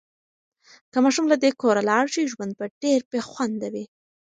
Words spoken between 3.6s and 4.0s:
وي.